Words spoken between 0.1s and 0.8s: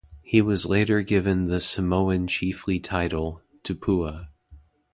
He was